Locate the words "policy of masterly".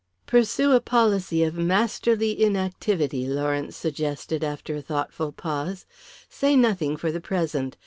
0.81-2.33